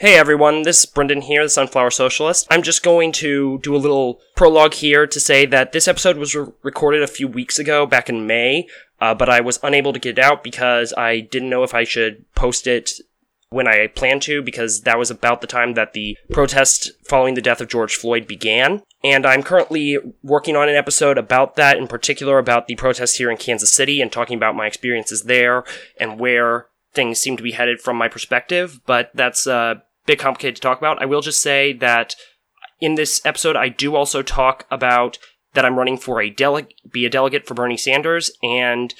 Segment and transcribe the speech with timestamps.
[0.00, 2.46] Hey everyone, this is Brendan here, the Sunflower Socialist.
[2.52, 6.36] I'm just going to do a little prologue here to say that this episode was
[6.36, 8.68] re- recorded a few weeks ago, back in May,
[9.00, 11.82] uh, but I was unable to get it out because I didn't know if I
[11.82, 12.92] should post it
[13.50, 17.42] when I planned to, because that was about the time that the protest following the
[17.42, 18.84] death of George Floyd began.
[19.02, 23.32] And I'm currently working on an episode about that, in particular about the protests here
[23.32, 25.64] in Kansas City and talking about my experiences there
[25.98, 29.74] and where things seem to be headed from my perspective, but that's uh,
[30.08, 31.00] bit complicated to talk about.
[31.00, 32.16] I will just say that
[32.80, 35.18] in this episode, I do also talk about
[35.54, 38.94] that I'm running for a delegate, be a delegate for Bernie Sanders, and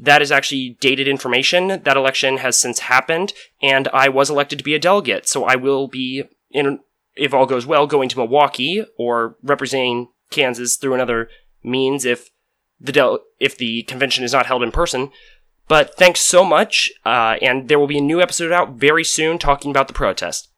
[0.00, 1.82] that is actually dated information.
[1.82, 5.28] That election has since happened, and I was elected to be a delegate.
[5.28, 6.80] So I will be in,
[7.14, 11.28] if all goes well, going to Milwaukee or representing Kansas through another
[11.62, 12.30] means if
[12.80, 15.10] the del- if the convention is not held in person.
[15.68, 19.38] But thanks so much, uh, and there will be a new episode out very soon
[19.38, 20.48] talking about the protest.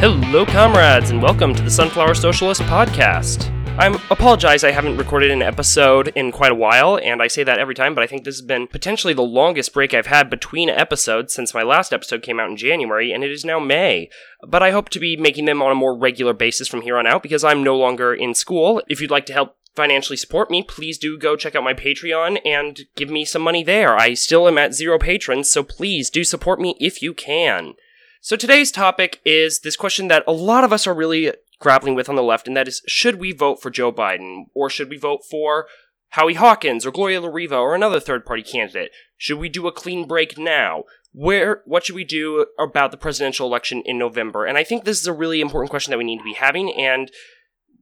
[0.00, 3.51] Hello, comrades, and welcome to the Sunflower Socialist Podcast.
[3.78, 7.58] I apologize I haven't recorded an episode in quite a while, and I say that
[7.58, 10.68] every time, but I think this has been potentially the longest break I've had between
[10.68, 14.10] episodes since my last episode came out in January, and it is now May.
[14.46, 17.06] But I hope to be making them on a more regular basis from here on
[17.06, 18.82] out because I'm no longer in school.
[18.88, 22.40] If you'd like to help financially support me, please do go check out my Patreon
[22.44, 23.96] and give me some money there.
[23.96, 27.72] I still am at zero patrons, so please do support me if you can.
[28.20, 31.32] So today's topic is this question that a lot of us are really
[31.62, 34.68] grappling with on the left, and that is should we vote for Joe Biden or
[34.68, 35.66] should we vote for
[36.10, 38.90] Howie Hawkins or Gloria La Riva or another third party candidate?
[39.16, 40.84] Should we do a clean break now?
[41.12, 44.44] Where what should we do about the presidential election in November?
[44.44, 46.72] And I think this is a really important question that we need to be having
[46.74, 47.10] and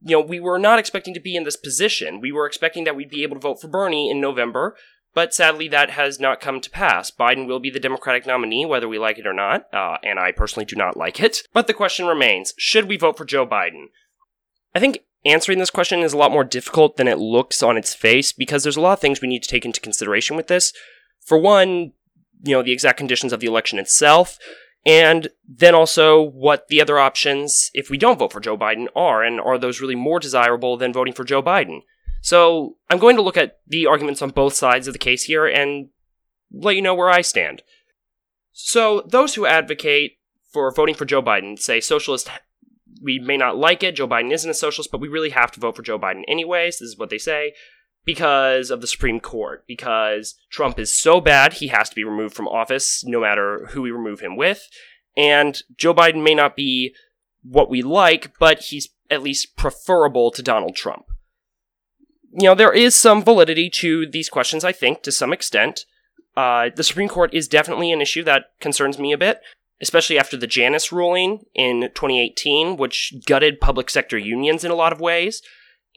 [0.03, 2.20] you know, we were not expecting to be in this position.
[2.20, 4.75] We were expecting that we'd be able to vote for Bernie in November,
[5.14, 7.11] but sadly, that has not come to pass.
[7.11, 10.32] Biden will be the Democratic nominee, whether we like it or not, uh, and I
[10.32, 11.43] personally do not like it.
[11.53, 13.87] But the question remains should we vote for Joe Biden?
[14.75, 17.94] I think answering this question is a lot more difficult than it looks on its
[17.94, 20.72] face because there's a lot of things we need to take into consideration with this.
[21.21, 21.92] For one,
[22.42, 24.38] you know, the exact conditions of the election itself,
[24.87, 29.22] and then also what the other options, if we don't vote for Joe Biden, are,
[29.22, 31.81] and are those really more desirable than voting for Joe Biden?
[32.20, 35.47] So I'm going to look at the arguments on both sides of the case here
[35.47, 35.88] and
[36.53, 37.62] let you know where I stand.
[38.53, 40.19] So those who advocate
[40.53, 42.28] for voting for Joe Biden say socialist
[43.03, 45.60] we may not like it, Joe Biden isn't a socialist, but we really have to
[45.60, 46.78] vote for Joe Biden anyways.
[46.78, 47.54] This is what they say
[48.04, 52.34] because of the Supreme Court, because Trump is so bad, he has to be removed
[52.34, 54.69] from office no matter who we remove him with.
[55.16, 56.94] And Joe Biden may not be
[57.42, 61.06] what we like, but he's at least preferable to Donald Trump
[62.32, 65.84] you know, there is some validity to these questions, I think, to some extent.
[66.36, 69.41] Uh, the Supreme Court is definitely an issue that concerns me a bit,
[69.80, 74.92] especially after the Janus ruling in 2018, which gutted public sector unions in a lot
[74.92, 75.42] of ways.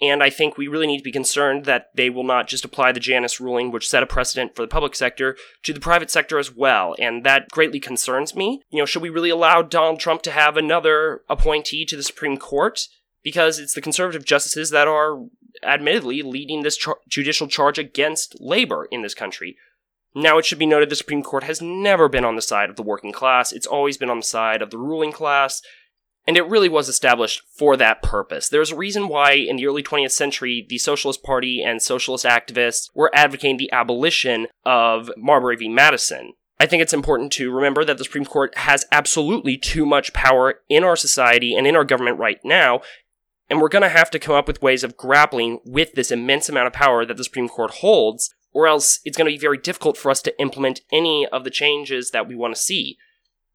[0.01, 2.91] And I think we really need to be concerned that they will not just apply
[2.91, 6.39] the Janus ruling, which set a precedent for the public sector, to the private sector
[6.39, 6.95] as well.
[6.99, 8.63] And that greatly concerns me.
[8.71, 12.37] You know, should we really allow Donald Trump to have another appointee to the Supreme
[12.37, 12.87] Court?
[13.23, 15.19] Because it's the conservative justices that are
[15.63, 19.57] admittedly leading this char- judicial charge against labor in this country.
[20.15, 22.75] Now, it should be noted the Supreme Court has never been on the side of
[22.75, 25.61] the working class, it's always been on the side of the ruling class,
[26.27, 28.47] and it really was established for that purpose.
[28.47, 32.89] There's a reason why, in the early 20th century, the Socialist Party and socialist activists
[32.93, 35.67] were advocating the abolition of Marbury v.
[35.67, 36.33] Madison.
[36.59, 40.61] I think it's important to remember that the Supreme Court has absolutely too much power
[40.69, 42.81] in our society and in our government right now,
[43.53, 46.49] and we're going to have to come up with ways of grappling with this immense
[46.49, 49.59] amount of power that the Supreme Court holds, or else it's going to be very
[49.59, 52.97] difficult for us to implement any of the changes that we want to see.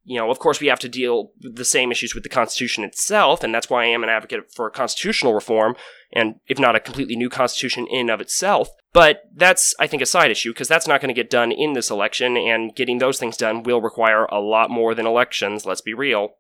[0.05, 2.85] You know, of course, we have to deal with the same issues with the Constitution
[2.85, 5.75] itself, and that's why I am an advocate for constitutional reform,
[6.13, 8.69] and if not a completely new Constitution in of itself.
[8.93, 11.73] But that's, I think, a side issue, because that's not going to get done in
[11.73, 15.81] this election, and getting those things done will require a lot more than elections, let's
[15.81, 16.35] be real.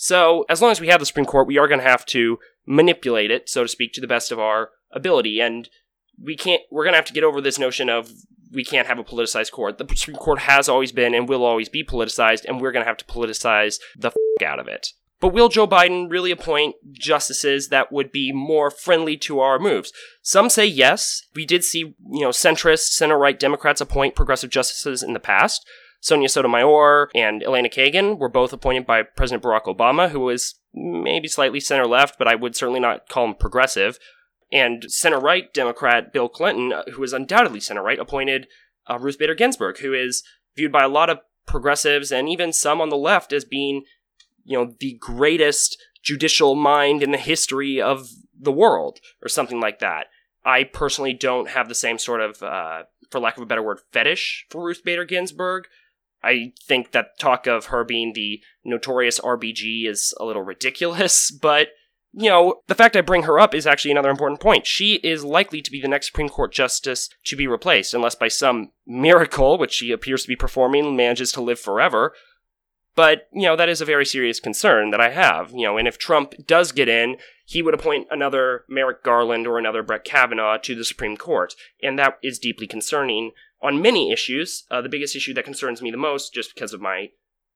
[0.00, 2.38] So, as long as we have the Supreme Court, we are going to have to
[2.68, 5.40] manipulate it, so to speak, to the best of our ability.
[5.40, 5.68] And
[6.22, 8.12] we can't, we're going to have to get over this notion of
[8.52, 9.78] we can't have a politicized court.
[9.78, 12.88] The Supreme Court has always been and will always be politicized, and we're going to
[12.88, 14.88] have to politicize the f- out of it.
[15.20, 19.92] But will Joe Biden really appoint justices that would be more friendly to our moves?
[20.22, 21.22] Some say yes.
[21.34, 25.66] We did see, you know, centrist, center right Democrats appoint progressive justices in the past.
[26.00, 31.28] Sonia Sotomayor and Elena Kagan were both appointed by President Barack Obama, who was maybe
[31.28, 33.98] slightly center left, but I would certainly not call him progressive.
[34.50, 38.46] And center right Democrat Bill Clinton, uh, who is undoubtedly center right, appointed
[38.88, 40.22] uh, Ruth Bader Ginsburg, who is
[40.56, 43.84] viewed by a lot of progressives and even some on the left as being,
[44.44, 48.08] you know, the greatest judicial mind in the history of
[48.40, 50.06] the world, or something like that.
[50.44, 53.80] I personally don't have the same sort of, uh, for lack of a better word,
[53.92, 55.64] fetish for Ruth Bader Ginsburg.
[56.22, 61.68] I think that talk of her being the notorious RBG is a little ridiculous, but
[62.12, 64.66] you know, the fact I bring her up is actually another important point.
[64.66, 68.28] She is likely to be the next Supreme Court justice to be replaced, unless by
[68.28, 72.14] some miracle, which she appears to be performing, manages to live forever.
[72.96, 75.52] But, you know, that is a very serious concern that I have.
[75.52, 79.58] You know, and if Trump does get in, he would appoint another Merrick Garland or
[79.58, 81.54] another Brett Kavanaugh to the Supreme Court.
[81.82, 83.32] And that is deeply concerning
[83.62, 84.64] on many issues.
[84.70, 87.08] Uh, the biggest issue that concerns me the most, just because of my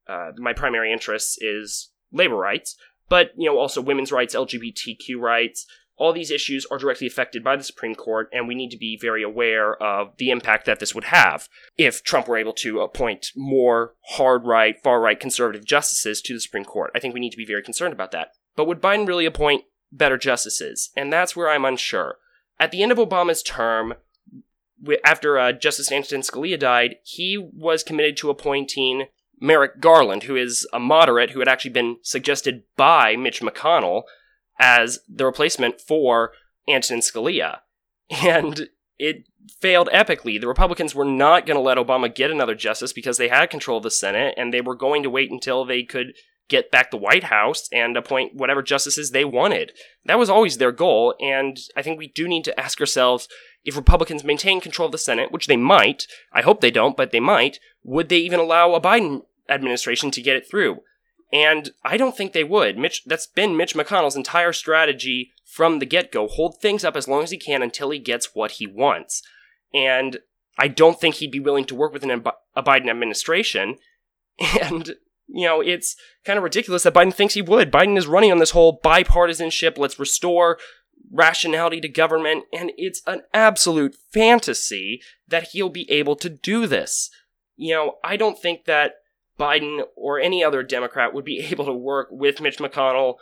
[0.09, 2.77] uh, my primary interests, is labor rights
[3.13, 5.67] but you know also women's rights, LGBTQ rights.
[5.99, 8.99] All these issues are directly affected by the Supreme Court, and we need to be
[8.99, 11.47] very aware of the impact that this would have
[11.77, 16.41] if Trump were able to appoint more hard right, far right conservative justices to the
[16.41, 16.91] Supreme Court.
[16.95, 18.29] I think we need to be very concerned about that.
[18.57, 20.89] But would Biden really appoint better justices?
[20.97, 22.17] And that's where I'm unsure.
[22.59, 23.93] At the end of Obama's term,
[25.05, 29.07] after uh, Justice Antonin Scalia died, he was committed to appointing
[29.41, 34.03] Merrick Garland, who is a moderate who had actually been suggested by Mitch McConnell
[34.59, 36.33] as the replacement for
[36.69, 37.61] Antonin Scalia.
[38.23, 38.69] And
[38.99, 39.27] it
[39.61, 40.41] failed epically.
[40.41, 43.79] The Republicans were not going to let Obama get another justice because they had control
[43.79, 46.13] of the Senate and they were going to wait until they could
[46.53, 49.73] get back the White House and appoint whatever justices they wanted.
[50.05, 53.29] That was always their goal, and I think we do need to ask ourselves
[53.65, 57.11] if Republicans maintain control of the Senate, which they might, I hope they don't, but
[57.11, 60.81] they might, would they even allow a Biden administration to get it through.
[61.33, 62.77] And I don't think they would.
[62.77, 66.29] Mitch, that's been Mitch McConnell's entire strategy from the get go.
[66.29, 69.23] Hold things up as long as he can until he gets what he wants.
[69.73, 70.19] And
[70.59, 73.79] I don't think he'd be willing to work with an, a Biden administration.
[74.61, 74.97] And,
[75.27, 77.73] you know, it's kind of ridiculous that Biden thinks he would.
[77.73, 80.59] Biden is running on this whole bipartisanship, let's restore
[81.11, 87.11] rationality to government, and it's an absolute fantasy that he'll be able to do this.
[87.57, 88.95] You know, I don't think that
[89.39, 93.17] Biden or any other Democrat would be able to work with Mitch McConnell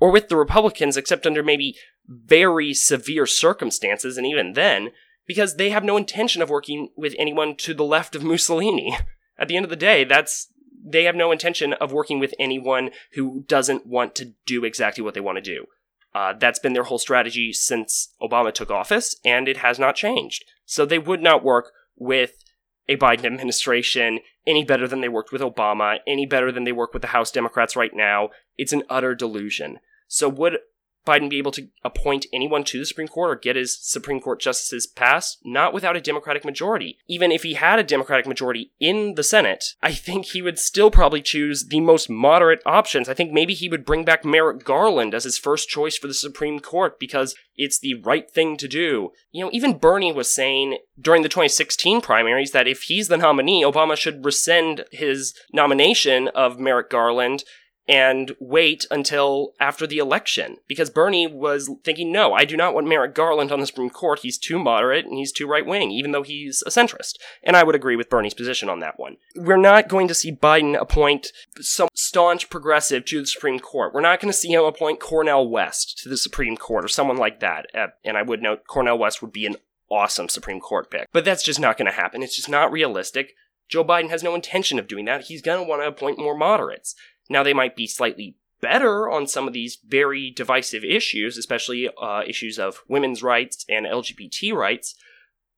[0.00, 4.90] or with the Republicans, except under maybe very severe circumstances, and even then,
[5.26, 8.96] because they have no intention of working with anyone to the left of Mussolini.
[9.38, 10.48] At the end of the day, that's
[10.84, 15.14] they have no intention of working with anyone who doesn't want to do exactly what
[15.14, 15.66] they want to do.
[16.14, 20.44] Uh, that's been their whole strategy since Obama took office, and it has not changed.
[20.64, 22.44] So they would not work with
[22.88, 26.92] a Biden administration any better than they worked with Obama, any better than they work
[26.92, 28.28] with the House Democrats right now.
[28.56, 29.78] It's an utter delusion.
[30.06, 30.58] So would
[31.06, 34.40] Biden be able to appoint anyone to the Supreme Court or get his Supreme Court
[34.40, 35.38] justices passed?
[35.44, 36.98] Not without a Democratic majority.
[37.06, 40.90] Even if he had a Democratic majority in the Senate, I think he would still
[40.90, 43.08] probably choose the most moderate options.
[43.08, 46.14] I think maybe he would bring back Merrick Garland as his first choice for the
[46.14, 49.12] Supreme Court because it's the right thing to do.
[49.30, 53.62] You know, even Bernie was saying during the 2016 primaries that if he's the nominee,
[53.62, 57.44] Obama should rescind his nomination of Merrick Garland
[57.86, 62.86] and wait until after the election because Bernie was thinking, no, I do not want
[62.86, 64.20] Merrick Garland on the Supreme Court.
[64.20, 67.16] He's too moderate and he's too right wing, even though he's a centrist.
[67.42, 69.18] And I would agree with Bernie's position on that one.
[69.36, 71.28] We're not going to see Biden appoint
[71.60, 73.92] some staunch progressive to the Supreme Court.
[73.92, 77.18] We're not going to see him appoint Cornel West to the Supreme Court or someone
[77.18, 77.66] like that.
[78.04, 79.56] And I would note Cornel West would be an
[79.90, 81.08] awesome Supreme Court pick.
[81.12, 82.22] But that's just not going to happen.
[82.22, 83.34] It's just not realistic.
[83.68, 85.22] Joe Biden has no intention of doing that.
[85.22, 86.94] He's going to want to appoint more moderates.
[87.28, 92.22] Now, they might be slightly better on some of these very divisive issues, especially uh,
[92.26, 94.94] issues of women's rights and LGBT rights,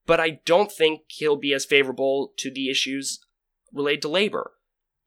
[0.06, 3.20] but I don't think he'll be as favorable to the issues
[3.73, 4.52] related to labor.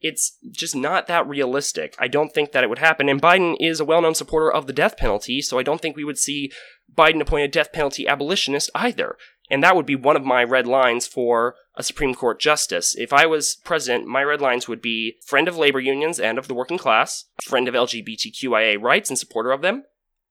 [0.01, 1.95] It's just not that realistic.
[1.99, 3.09] I don't think that it would happen.
[3.09, 5.97] And Biden is a well known supporter of the death penalty, so I don't think
[5.97, 6.51] we would see
[6.93, 9.17] Biden appoint a death penalty abolitionist either.
[9.49, 12.93] And that would be one of my red lines for a Supreme Court justice.
[12.93, 16.49] If I was president, my red lines would be friend of labor unions and of
[16.49, 19.85] the working class, friend of LGBTQIA rights and supporter of them,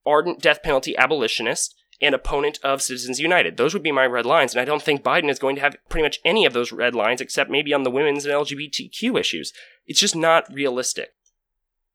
[0.05, 3.57] ardent death penalty abolitionist, and opponent of Citizens United.
[3.57, 5.77] Those would be my red lines, and I don't think Biden is going to have
[5.89, 9.55] pretty much any of those red lines except maybe on the women's and LGBTQ issues.
[9.87, 11.15] It's just not realistic.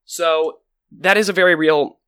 [0.04, 2.00] So, that is a very real,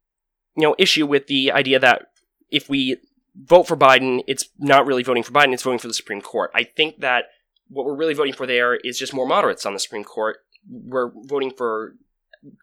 [0.57, 2.07] you know, issue with the idea that
[2.49, 2.97] if we
[3.35, 6.51] vote for Biden, it's not really voting for Biden, it's voting for the Supreme Court.
[6.55, 7.25] I think that
[7.67, 10.37] what we're really voting for there is just more moderates on the Supreme Court.
[10.69, 11.95] We're voting for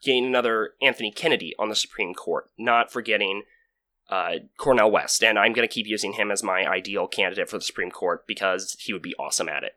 [0.02, 3.42] getting another Anthony Kennedy on the Supreme Court, not for getting
[4.08, 7.58] uh, Cornel West, and I'm going to keep using him as my ideal candidate for
[7.58, 9.72] the Supreme Court because he would be awesome at it.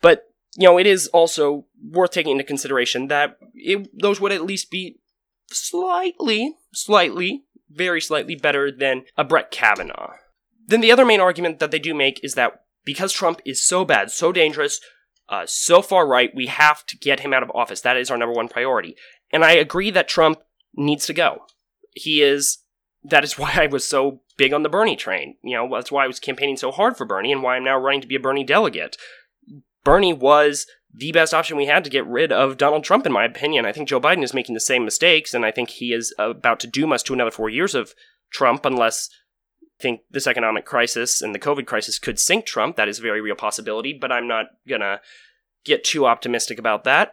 [0.00, 4.44] But you know, it is also worth taking into consideration that it, those would at
[4.44, 4.98] least be
[5.50, 10.14] slightly, slightly, very slightly better than a Brett Kavanaugh.
[10.66, 13.84] Then the other main argument that they do make is that because Trump is so
[13.84, 14.80] bad, so dangerous,
[15.28, 17.82] uh, so far right, we have to get him out of office.
[17.82, 18.96] That is our number one priority.
[19.30, 20.40] And I agree that Trump
[20.74, 21.40] needs to go.
[21.92, 22.58] He is.
[23.04, 25.36] That is why I was so big on the Bernie train.
[25.42, 27.76] You know, that's why I was campaigning so hard for Bernie and why I'm now
[27.76, 28.96] running to be a Bernie delegate.
[29.84, 33.24] Bernie was the best option we had to get rid of Donald Trump, in my
[33.24, 33.66] opinion.
[33.66, 36.58] I think Joe Biden is making the same mistakes, and I think he is about
[36.60, 37.94] to doom us to another four years of
[38.32, 39.10] Trump unless
[39.78, 42.76] think this economic crisis and the COVID crisis could sink Trump.
[42.76, 45.00] That is a very real possibility, but I'm not gonna
[45.64, 47.12] get too optimistic about that.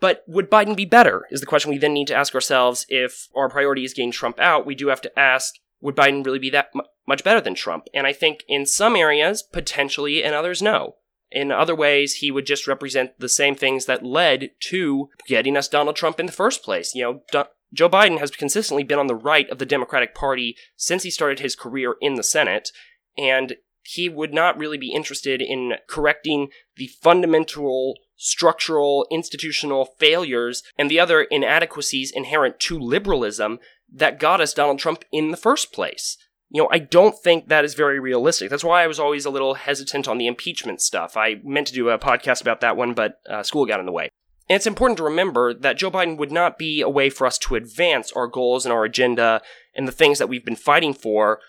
[0.00, 1.26] But would Biden be better?
[1.30, 2.86] Is the question we then need to ask ourselves.
[2.88, 6.38] If our priority is getting Trump out, we do have to ask would Biden really
[6.38, 7.86] be that m- much better than Trump?
[7.94, 10.96] And I think in some areas, potentially, in others, no.
[11.30, 15.68] In other ways, he would just represent the same things that led to getting us
[15.68, 16.94] Donald Trump in the first place.
[16.94, 20.56] You know, Do- Joe Biden has consistently been on the right of the Democratic Party
[20.76, 22.70] since he started his career in the Senate,
[23.16, 30.90] and he would not really be interested in correcting the fundamental structural institutional failures and
[30.90, 33.58] the other inadequacies inherent to liberalism
[33.90, 36.18] that got us Donald Trump in the first place
[36.50, 38.48] you know, I don't think that is very realistic.
[38.48, 41.16] That's why I was always a little hesitant on the impeachment stuff.
[41.16, 43.92] I meant to do a podcast about that one, but uh, school got in the
[43.92, 44.08] way.
[44.48, 47.38] And it's important to remember that Joe Biden would not be a way for us
[47.38, 49.42] to advance our goals and our agenda
[49.74, 51.40] and the things that we've been fighting for.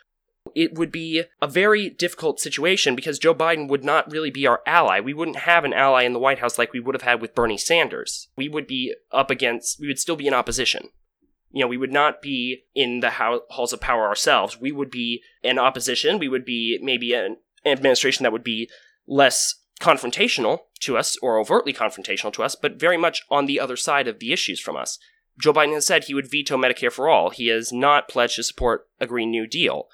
[0.55, 4.61] It would be a very difficult situation because Joe Biden would not really be our
[4.65, 4.99] ally.
[4.99, 7.35] We wouldn't have an ally in the White House like we would have had with
[7.35, 8.27] Bernie Sanders.
[8.35, 10.89] We would be up against, we would still be in opposition
[11.51, 14.59] you know, we would not be in the halls of power ourselves.
[14.59, 16.19] We would be in opposition.
[16.19, 18.69] We would be maybe an administration that would be
[19.07, 23.77] less confrontational to us or overtly confrontational to us, but very much on the other
[23.77, 24.99] side of the issues from us.
[25.39, 27.29] Joe Biden has said he would veto Medicare for all.
[27.29, 29.87] He has not pledged to support a Green New Deal.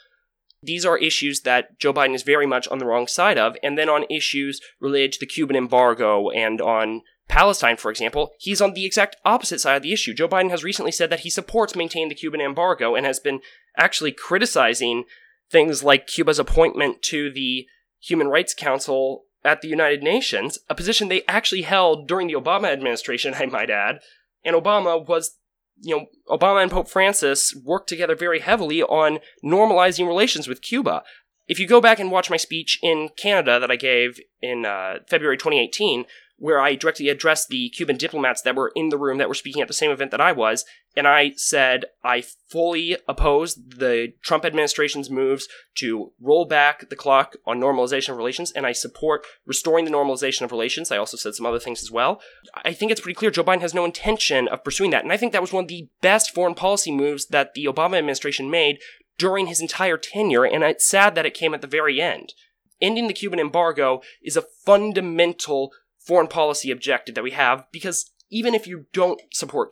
[0.63, 3.56] These are issues that Joe Biden is very much on the wrong side of.
[3.62, 8.62] And then on issues related to the Cuban embargo and on Palestine, for example, he's
[8.62, 10.15] on the exact opposite side of the issue.
[10.15, 13.42] Joe Biden has recently said that he supports maintaining the Cuban embargo and has been
[13.77, 15.04] actually criticizing
[15.51, 17.68] things like Cuba's appointment to the
[18.00, 22.72] Human Rights Council at the United Nations, a position they actually held during the Obama
[22.72, 24.00] administration, I might add.
[24.44, 25.38] And Obama was,
[25.80, 31.04] you know, Obama and Pope Francis worked together very heavily on normalizing relations with Cuba.
[31.48, 35.00] If you go back and watch my speech in Canada that I gave in uh,
[35.08, 36.06] February 2018,
[36.38, 39.62] where I directly addressed the Cuban diplomats that were in the room that were speaking
[39.62, 44.46] at the same event that I was, and I said I fully oppose the Trump
[44.46, 49.86] administration's moves to roll back the clock on normalization of relations, and I support restoring
[49.86, 50.92] the normalization of relations.
[50.92, 52.22] I also said some other things as well.
[52.64, 55.18] I think it's pretty clear Joe Biden has no intention of pursuing that, and I
[55.18, 58.80] think that was one of the best foreign policy moves that the Obama administration made
[59.18, 62.34] during his entire tenure, and it's sad that it came at the very end.
[62.82, 68.54] Ending the Cuban embargo is a fundamental foreign policy objective that we have because even
[68.54, 69.72] if you don't support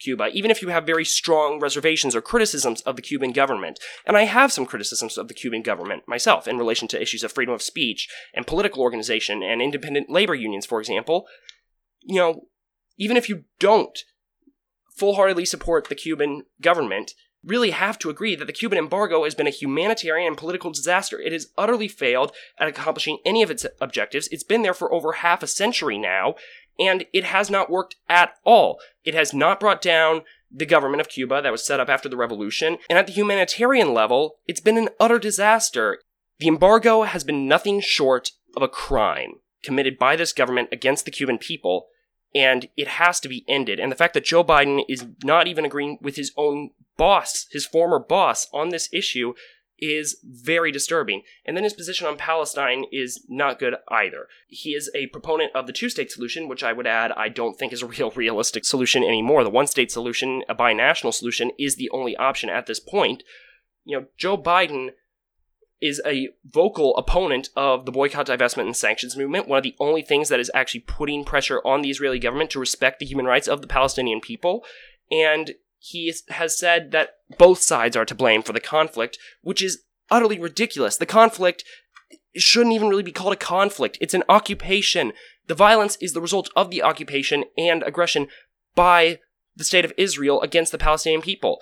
[0.00, 4.16] Cuba, even if you have very strong reservations or criticisms of the Cuban government, and
[4.16, 7.54] I have some criticisms of the Cuban government myself in relation to issues of freedom
[7.54, 11.26] of speech and political organization and independent labor unions, for example,
[12.02, 12.46] you know,
[12.96, 13.98] even if you don't
[14.96, 17.14] full heartedly support the Cuban government,
[17.44, 21.20] really have to agree that the Cuban embargo has been a humanitarian and political disaster.
[21.20, 24.28] It has utterly failed at accomplishing any of its objectives.
[24.28, 26.34] It's been there for over half a century now,
[26.78, 28.78] and it has not worked at all.
[29.04, 32.16] It has not brought down the government of Cuba that was set up after the
[32.16, 35.98] revolution, and at the humanitarian level, it's been an utter disaster.
[36.38, 41.10] The embargo has been nothing short of a crime committed by this government against the
[41.10, 41.88] Cuban people,
[42.34, 43.80] and it has to be ended.
[43.80, 47.66] And the fact that Joe Biden is not even agreeing with his own boss, his
[47.66, 49.34] former boss, on this issue
[49.78, 51.22] is very disturbing.
[51.46, 54.26] And then his position on Palestine is not good either.
[54.48, 57.58] He is a proponent of the two state solution, which I would add I don't
[57.58, 59.44] think is a real realistic solution anymore.
[59.44, 63.22] The one state solution, a binational solution, is the only option at this point.
[63.84, 64.90] You know, Joe Biden
[65.80, 69.46] is a vocal opponent of the boycott, divestment, and sanctions movement.
[69.46, 72.58] One of the only things that is actually putting pressure on the Israeli government to
[72.58, 74.64] respect the human rights of the Palestinian people.
[75.10, 79.84] And he has said that both sides are to blame for the conflict, which is
[80.10, 80.96] utterly ridiculous.
[80.96, 81.64] The conflict
[82.36, 83.98] shouldn't even really be called a conflict.
[84.00, 85.12] It's an occupation.
[85.46, 88.28] The violence is the result of the occupation and aggression
[88.74, 89.20] by
[89.56, 91.60] the state of Israel against the Palestinian people.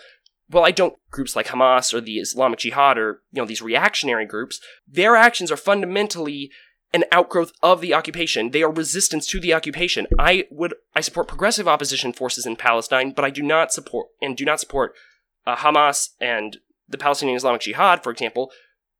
[0.49, 4.27] well, I don't groups like Hamas or the Islamic Jihad or you know these reactionary
[4.27, 4.61] groups.
[4.87, 6.51] Their actions are fundamentally
[6.97, 8.51] an outgrowth of the occupation.
[8.51, 10.07] They are resistance to the occupation.
[10.19, 14.37] I would I support progressive opposition forces in Palestine, but I do not support and
[14.37, 14.95] do not support
[15.47, 16.57] uh, Hamas and
[16.89, 18.51] the Palestinian Islamic Jihad, for example.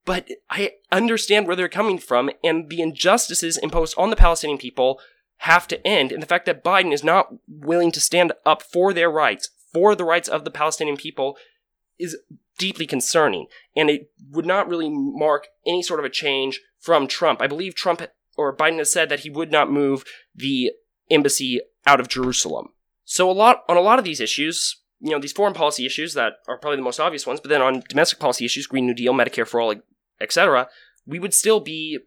[0.05, 5.01] But I understand where they're coming from, and the injustices imposed on the Palestinian people
[5.39, 6.13] have to end.
[6.13, 9.95] And the fact that Biden is not willing to stand up for their rights, for
[9.95, 11.37] the rights of the Palestinian people,
[11.99, 12.17] is
[12.59, 13.47] deeply concerning.
[13.75, 17.43] And it would not really mark any sort of a change from Trump.
[17.43, 18.01] I believe Trump
[18.37, 20.05] or Biden has said that he would not move
[20.37, 20.71] the
[21.11, 22.69] embassy out of Jerusalem.
[23.05, 26.15] So a lot on a lot of these issues, you know, these foreign policy issues
[26.15, 28.95] that are probably the most obvious ones, but then on domestic policy issues, Green New
[28.95, 29.75] Deal, Medicare for all,
[30.21, 30.69] etc.,
[31.05, 31.99] we would still be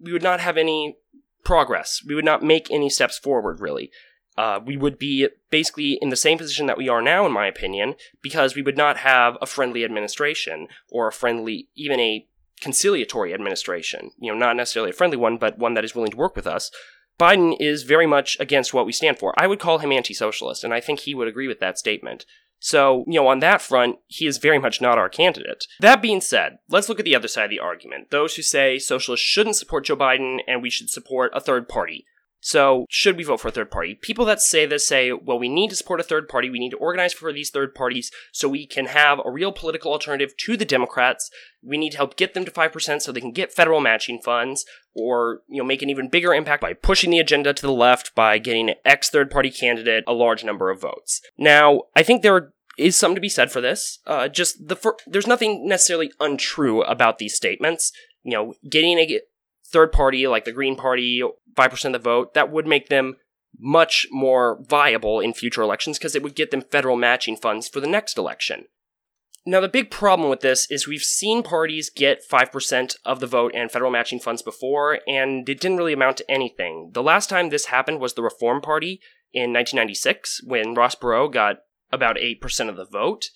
[0.00, 0.98] we would not have any
[1.42, 2.00] progress.
[2.06, 3.90] We would not make any steps forward really.
[4.36, 7.48] Uh, we would be basically in the same position that we are now, in my
[7.48, 12.28] opinion, because we would not have a friendly administration or a friendly, even a
[12.58, 14.10] conciliatory administration.
[14.18, 16.46] You know, not necessarily a friendly one, but one that is willing to work with
[16.46, 16.70] us.
[17.18, 19.34] Biden is very much against what we stand for.
[19.36, 22.24] I would call him anti socialist, and I think he would agree with that statement.
[22.60, 25.64] So, you know, on that front, he is very much not our candidate.
[25.80, 28.10] That being said, let's look at the other side of the argument.
[28.10, 32.04] Those who say socialists shouldn't support Joe Biden and we should support a third party.
[32.40, 33.94] So, should we vote for a third party?
[33.94, 36.48] People that say this say, well, we need to support a third party.
[36.48, 39.92] We need to organize for these third parties so we can have a real political
[39.92, 41.30] alternative to the Democrats.
[41.62, 44.64] We need to help get them to 5% so they can get federal matching funds
[44.94, 48.14] or, you know, make an even bigger impact by pushing the agenda to the left
[48.14, 51.20] by getting X third party candidate a large number of votes.
[51.36, 53.98] Now, I think there is something to be said for this.
[54.06, 57.92] Uh, just the fir- there's nothing necessarily untrue about these statements.
[58.22, 59.20] You know, getting a
[59.70, 61.22] third party like the Green Party,
[61.54, 63.16] 5% of the vote, that would make them
[63.58, 67.80] much more viable in future elections because it would get them federal matching funds for
[67.80, 68.66] the next election.
[69.46, 73.52] Now, the big problem with this is we've seen parties get 5% of the vote
[73.54, 76.90] and federal matching funds before, and it didn't really amount to anything.
[76.92, 79.00] The last time this happened was the Reform Party
[79.32, 81.56] in 1996 when Ross Perot got
[81.90, 83.30] about 8% of the vote.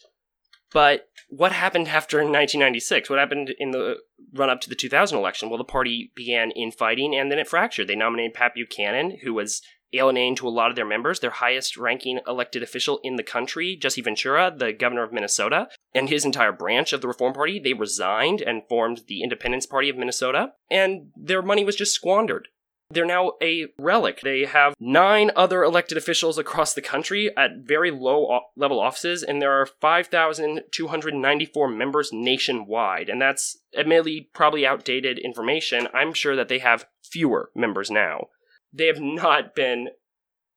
[0.73, 3.09] But what happened after 1996?
[3.09, 3.97] What happened in the
[4.35, 5.49] run up to the 2000 election?
[5.49, 7.89] Well, the party began infighting and then it fractured.
[7.89, 9.63] They nominated Pat Buchanan, who was
[9.95, 13.77] alienating to a lot of their members, their highest ranking elected official in the country,
[13.81, 17.59] Jesse Ventura, the governor of Minnesota, and his entire branch of the Reform Party.
[17.59, 22.49] They resigned and formed the Independence Party of Minnesota, and their money was just squandered.
[22.93, 24.21] They're now a relic.
[24.23, 29.41] They have nine other elected officials across the country at very low level offices, and
[29.41, 33.09] there are 5,294 members nationwide.
[33.09, 35.89] And that's admittedly probably outdated information.
[35.95, 38.27] I'm sure that they have fewer members now.
[38.73, 39.89] They have not been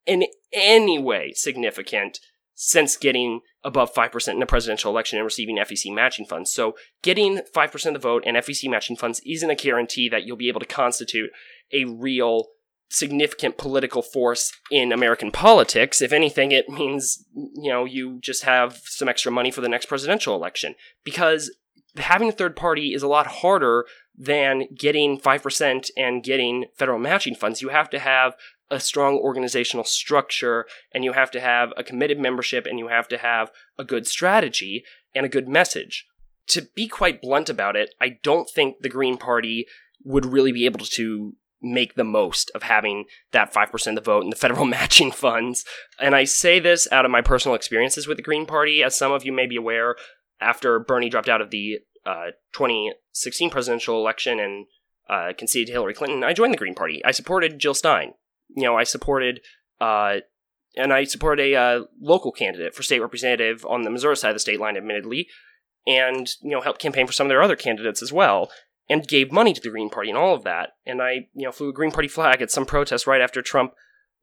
[0.05, 2.19] in any way significant
[2.57, 6.53] since getting above 5% in a presidential election and receiving FEC matching funds.
[6.53, 10.37] So getting 5% of the vote and FEC matching funds isn't a guarantee that you'll
[10.37, 11.31] be able to constitute
[11.71, 12.47] a real
[12.89, 16.01] significant political force in American politics.
[16.01, 19.87] If anything, it means, you know, you just have some extra money for the next
[19.87, 20.75] presidential election.
[21.03, 21.51] Because
[21.97, 23.85] having a third party is a lot harder
[24.17, 27.61] than getting 5% and getting federal matching funds.
[27.61, 28.35] You have to have
[28.71, 33.07] a strong organizational structure and you have to have a committed membership and you have
[33.09, 36.07] to have a good strategy and a good message.
[36.47, 39.65] To be quite blunt about it, I don't think the Green Party
[40.03, 44.23] would really be able to make the most of having that 5% of the vote
[44.23, 45.65] and the federal matching funds.
[45.99, 48.83] And I say this out of my personal experiences with the Green Party.
[48.83, 49.95] As some of you may be aware,
[50.39, 54.65] after Bernie dropped out of the uh, 2016 presidential election and
[55.09, 57.03] uh, conceded to Hillary Clinton, I joined the Green Party.
[57.03, 58.13] I supported Jill Stein.
[58.55, 59.41] You know, I supported,
[59.81, 60.17] uh,
[60.77, 64.35] and I supported a uh, local candidate for state representative on the Missouri side of
[64.35, 65.27] the state line, admittedly,
[65.87, 68.49] and you know helped campaign for some of their other candidates as well
[68.89, 70.71] and gave money to the Green Party and all of that.
[70.85, 73.73] And I, you know, flew a Green Party flag at some protest right after Trump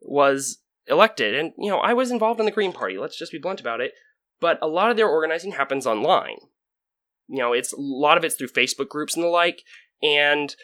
[0.00, 1.34] was elected.
[1.34, 3.80] And, you know, I was involved in the Green Party, let's just be blunt about
[3.80, 3.92] it.
[4.40, 6.38] But a lot of their organizing happens online.
[7.28, 9.62] You know, it's a lot of it's through Facebook groups and the like,
[10.02, 10.54] and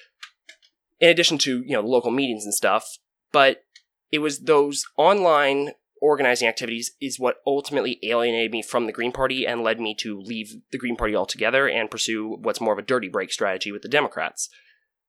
[1.01, 2.99] in addition to, you know, local meetings and stuff.
[3.33, 3.65] But
[4.11, 9.47] it was those online organizing activities is what ultimately alienated me from the Green Party
[9.47, 12.83] and led me to leave the Green Party altogether and pursue what's more of a
[12.83, 14.49] dirty break strategy with the Democrats.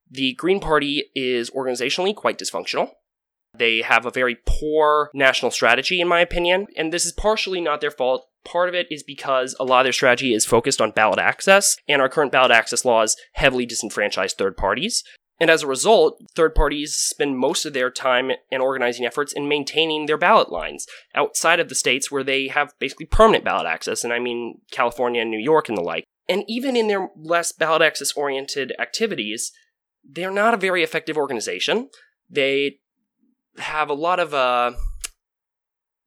[0.10, 2.90] The Green Party is organizationally quite dysfunctional.
[3.58, 7.82] They have a very poor national strategy, in my opinion, and this is partially not
[7.82, 8.28] their fault.
[8.46, 11.76] Part of it is because a lot of their strategy is focused on ballot access,
[11.88, 15.04] and our current ballot access laws heavily disenfranchise third parties.
[15.40, 19.48] And as a result, third parties spend most of their time and organizing efforts in
[19.48, 24.04] maintaining their ballot lines outside of the states where they have basically permanent ballot access,
[24.04, 26.04] and I mean California and New York and the like.
[26.28, 29.52] And even in their less ballot access oriented activities,
[30.04, 31.90] they're not a very effective organization.
[32.30, 32.80] They
[33.58, 34.74] have a lot of, uh,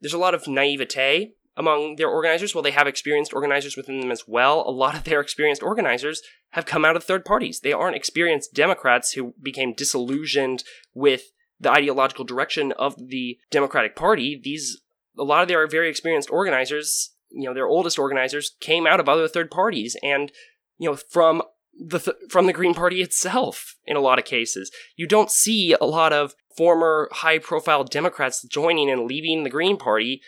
[0.00, 2.54] there's a lot of naivete among their organizers.
[2.54, 6.22] While they have experienced organizers within them as well, a lot of their experienced organizers
[6.50, 7.60] have come out of third parties.
[7.60, 14.40] They aren't experienced Democrats who became disillusioned with the ideological direction of the Democratic Party.
[14.42, 14.80] These,
[15.18, 19.08] a lot of their very experienced organizers, you know, their oldest organizers came out of
[19.08, 20.32] other third parties and,
[20.78, 21.42] you know, from
[21.78, 24.70] the th- from the Green Party itself in a lot of cases.
[24.96, 29.78] You don't see a lot of former high profile Democrats joining and leaving the Green
[29.78, 30.20] Party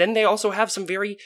[0.00, 1.18] then they also have some very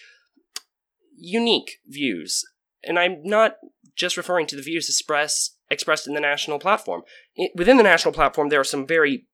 [1.17, 2.45] unique views.
[2.83, 3.57] And I'm not
[3.97, 7.03] just referring to the views expressed expressed in the national platform.
[7.35, 9.27] It, within the national platform, there are some very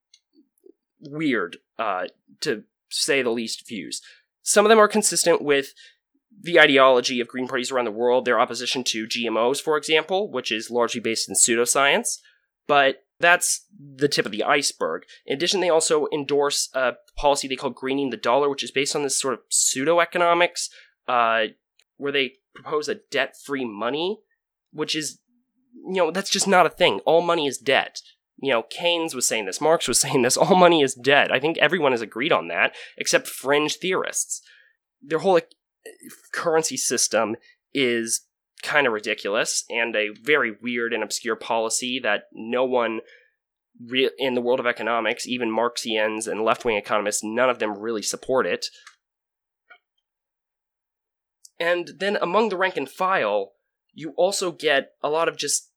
[1.01, 2.05] weird, uh,
[2.41, 4.01] to say the least, views.
[4.41, 5.73] Some of them are consistent with
[6.41, 10.51] the ideology of green parties around the world, their opposition to GMOs, for example, which
[10.51, 12.19] is largely based in pseudoscience.
[12.67, 15.03] But that's the tip of the iceberg.
[15.25, 18.95] In addition, they also endorse a policy they call greening the dollar, which is based
[18.95, 20.69] on this sort of pseudo economics,
[21.07, 21.45] uh,
[21.97, 24.19] where they propose a debt free money,
[24.71, 25.19] which is,
[25.73, 26.99] you know, that's just not a thing.
[27.05, 28.01] All money is debt.
[28.37, 31.31] You know, Keynes was saying this, Marx was saying this, all money is debt.
[31.31, 34.41] I think everyone has agreed on that, except fringe theorists.
[35.01, 35.39] Their whole
[36.33, 37.35] currency system
[37.73, 38.21] is
[38.61, 43.01] kind of ridiculous and a very weird and obscure policy that no one
[43.87, 47.77] re- in the world of economics, even Marxians and left wing economists, none of them
[47.77, 48.67] really support it.
[51.59, 53.53] And then among the rank and file,
[53.93, 55.69] you also get a lot of just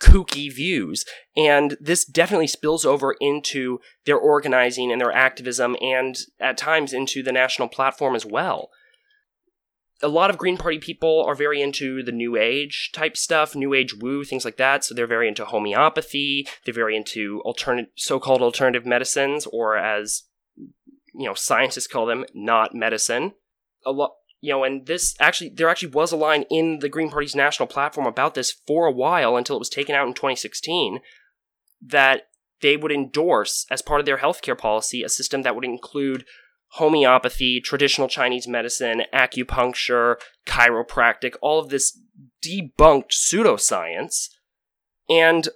[0.00, 1.04] kooky views.
[1.36, 7.22] And this definitely spills over into their organizing and their activism and at times into
[7.22, 8.70] the national platform as well
[10.02, 13.72] a lot of Green Party people are very into the New Age type stuff, New
[13.72, 14.84] Age woo, things like that.
[14.84, 16.46] So they're very into homeopathy.
[16.64, 20.24] They're very into alternative, so-called alternative medicines, or as
[21.14, 23.32] you know, scientists call them, not medicine.
[23.84, 27.10] A lot, you know, and this actually, there actually was a line in the Green
[27.10, 31.00] Party's national platform about this for a while until it was taken out in 2016
[31.80, 32.28] that
[32.60, 36.24] they would endorse as part of their healthcare policy a system that would include
[36.76, 41.98] homeopathy, traditional Chinese medicine, acupuncture, chiropractic, all of this
[42.44, 44.28] debunked pseudoscience.
[45.08, 45.48] And,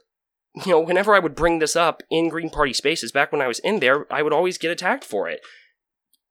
[0.66, 3.46] you know, whenever I would bring this up in Green Party spaces, back when I
[3.46, 5.40] was in there, I would always get attacked for it.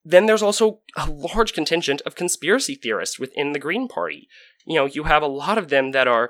[0.04, 4.28] Then there's also a large contingent of conspiracy theorists within the Green Party.
[4.67, 6.30] You know, you have a lot of them that are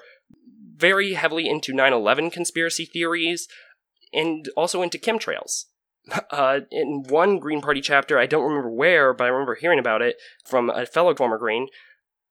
[0.77, 3.49] very heavily into 9 11 conspiracy theories
[4.13, 5.65] and also into chemtrails
[6.31, 10.01] uh, in one Green Party chapter, I don't remember where, but I remember hearing about
[10.01, 11.67] it from a fellow former Green,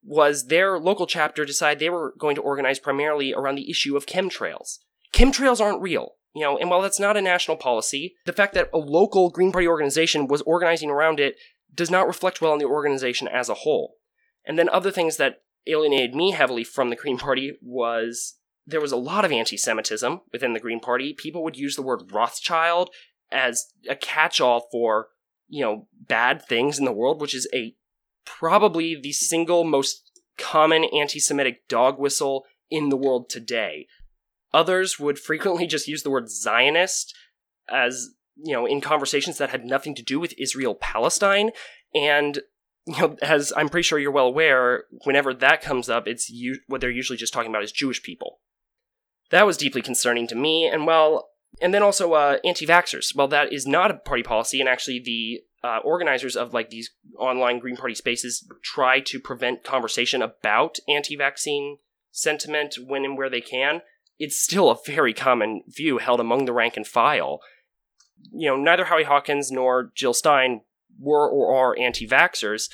[0.03, 4.07] was their local chapter decided they were going to organize primarily around the issue of
[4.07, 4.79] chemtrails.
[5.13, 8.69] Chemtrails aren't real, you know, and while that's not a national policy, the fact that
[8.73, 11.37] a local Green Party organization was organizing around it
[11.75, 13.97] does not reflect well on the organization as a whole.
[14.47, 18.35] And then other things that alienated me heavily from the Green Party was
[18.67, 21.13] there was a lot of anti Semitism within the Green Party.
[21.13, 22.91] People would use the word Rothschild
[23.35, 25.09] as a catch-all for
[25.49, 27.75] you know bad things in the world, which is a
[28.25, 33.87] probably the single most common anti-Semitic dog whistle in the world today.
[34.53, 37.15] Others would frequently just use the word Zionist
[37.69, 41.51] as you know in conversations that had nothing to do with Israel Palestine
[41.95, 42.41] and
[42.87, 46.61] you know as I'm pretty sure you're well aware whenever that comes up it's u-
[46.67, 48.41] what they're usually just talking about is Jewish people.
[49.31, 51.29] That was deeply concerning to me and while
[51.61, 53.15] and then also uh, anti-vaxxers.
[53.15, 56.91] Well, that is not a party policy, and actually the uh, organizers of like these
[57.19, 61.79] online Green Party spaces try to prevent conversation about anti-vaccine
[62.11, 63.81] sentiment when and where they can.
[64.19, 67.41] It's still a very common view held among the rank and file.
[68.33, 70.63] You know, neither Howie Hawkins nor Jill Stein
[70.99, 72.69] were or are anti-vaxxers.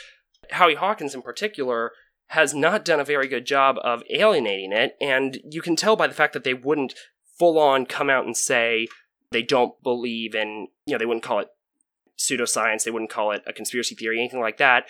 [0.51, 1.93] Howie Hawkins, in particular,
[2.29, 6.07] has not done a very good job of alienating it, and you can tell by
[6.07, 6.95] the fact that they wouldn't
[7.40, 8.87] full on come out and say
[9.33, 11.48] they don't believe in, you know, they wouldn't call it
[12.18, 14.85] pseudoscience, they wouldn't call it a conspiracy theory, anything like that.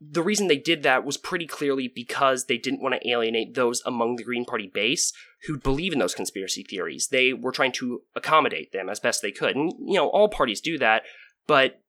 [0.00, 3.82] The reason they did that was pretty clearly because they didn't want to alienate those
[3.84, 5.12] among the Green Party base
[5.46, 7.08] who believe in those conspiracy theories.
[7.08, 9.56] They were trying to accommodate them as best they could.
[9.56, 11.02] And, you know, all parties do that,
[11.48, 11.80] but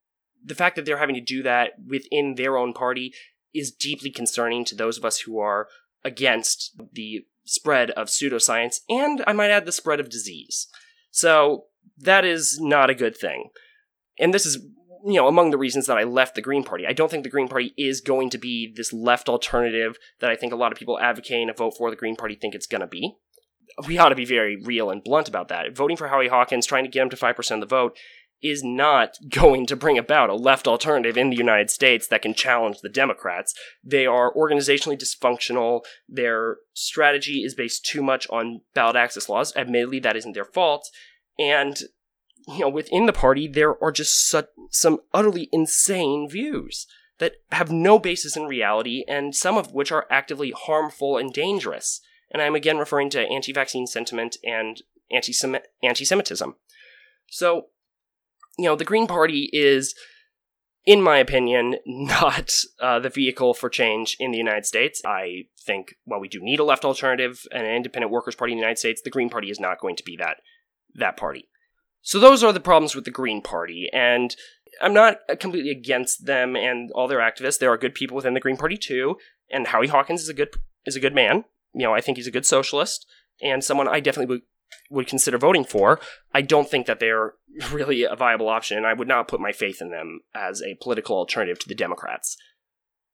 [0.43, 3.13] the fact that they're having to do that within their own party
[3.53, 5.67] is deeply concerning to those of us who are
[6.03, 10.67] against the spread of pseudoscience, and I might add the spread of disease.
[11.11, 11.65] So
[11.97, 13.49] that is not a good thing.
[14.19, 14.57] And this is,
[15.05, 16.85] you know, among the reasons that I left the Green Party.
[16.87, 20.35] I don't think the Green Party is going to be this left alternative that I
[20.35, 22.81] think a lot of people advocating a vote for the Green Party think it's going
[22.81, 23.15] to be.
[23.87, 25.75] We ought to be very real and blunt about that.
[25.75, 27.97] Voting for Howie Hawkins, trying to get him to 5% of the vote,
[28.43, 32.33] is not going to bring about a left alternative in the United States that can
[32.33, 33.55] challenge the Democrats.
[33.83, 35.81] They are organizationally dysfunctional.
[36.09, 39.55] Their strategy is based too much on ballot access laws.
[39.55, 40.89] Admittedly, that isn't their fault.
[41.39, 41.79] And,
[42.47, 44.35] you know, within the party, there are just
[44.69, 46.85] some utterly insane views
[47.19, 52.01] that have no basis in reality and some of which are actively harmful and dangerous.
[52.31, 56.55] And I'm again referring to anti vaccine sentiment and anti Semitism.
[57.29, 57.67] So,
[58.57, 59.95] you know, the Green Party is,
[60.85, 65.01] in my opinion, not uh, the vehicle for change in the United States.
[65.05, 68.57] I think while we do need a left alternative and an independent workers' party in
[68.57, 70.37] the United States, the Green Party is not going to be that
[70.95, 71.47] that party.
[72.01, 74.35] So those are the problems with the Green Party, and
[74.81, 77.59] I'm not completely against them and all their activists.
[77.59, 79.17] There are good people within the Green Party too,
[79.49, 80.49] and Howie Hawkins is a good
[80.85, 81.45] is a good man.
[81.73, 83.07] You know, I think he's a good socialist
[83.41, 84.41] and someone I definitely
[84.89, 85.99] would consider voting for.
[86.33, 87.33] I don't think that they're
[87.71, 90.77] really a viable option, and I would not put my faith in them as a
[90.81, 92.37] political alternative to the Democrats.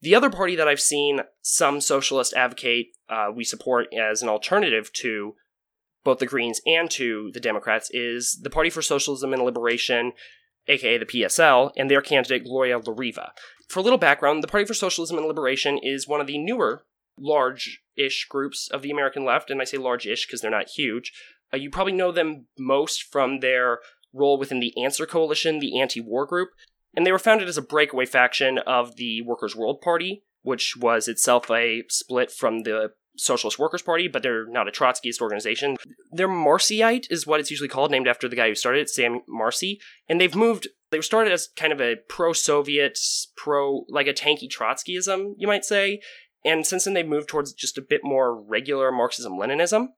[0.01, 4.93] The other party that I've seen some socialists advocate uh, we support as an alternative
[4.93, 5.35] to
[6.03, 10.13] both the Greens and to the Democrats is the Party for Socialism and Liberation,
[10.67, 13.33] aka the PSL, and their candidate Gloria La Riva.
[13.67, 16.85] For a little background, the Party for Socialism and Liberation is one of the newer
[17.17, 20.69] large ish groups of the American left, and I say large ish because they're not
[20.69, 21.11] huge.
[21.53, 23.79] Uh, you probably know them most from their
[24.13, 26.49] role within the Answer Coalition, the anti war group,
[26.95, 31.07] and they were founded as a breakaway faction of the Workers' World Party, which was
[31.07, 35.75] itself a split from the Socialist Workers Party, but they're not a Trotskyist organization.
[36.12, 39.21] They're Marcyite, is what it's usually called, named after the guy who started it, Sam
[39.27, 39.79] Marcy.
[40.07, 42.97] And they've moved, they were started as kind of a pro Soviet,
[43.35, 46.01] pro, like a tanky Trotskyism, you might say.
[46.45, 49.89] And since then, they've moved towards just a bit more regular Marxism Leninism.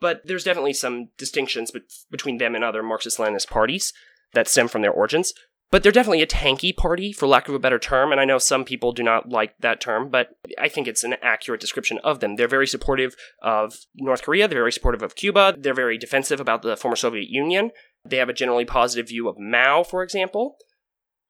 [0.00, 1.80] But there's definitely some distinctions be-
[2.10, 3.92] between them and other Marxist Leninist parties
[4.34, 5.32] that stem from their origins.
[5.70, 8.38] But they're definitely a tanky party, for lack of a better term, and I know
[8.38, 12.20] some people do not like that term, but I think it's an accurate description of
[12.20, 12.36] them.
[12.36, 16.62] They're very supportive of North Korea, they're very supportive of Cuba, they're very defensive about
[16.62, 17.70] the former Soviet Union,
[18.02, 20.56] they have a generally positive view of Mao, for example.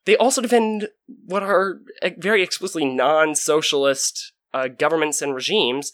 [0.05, 0.89] They also defend
[1.25, 1.81] what are
[2.17, 5.93] very explicitly non socialist uh, governments and regimes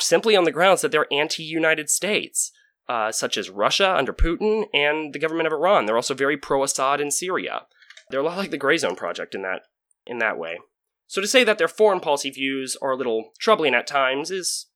[0.00, 2.52] simply on the grounds that they're anti United States
[2.88, 5.86] uh, such as Russia under Putin and the government of Iran.
[5.86, 7.66] They're also very pro-Assad in Syria.
[8.10, 9.62] They're a lot like the Gray Zone Project in that
[10.06, 10.58] in that way.
[11.06, 14.66] So to say that their foreign policy views are a little troubling at times is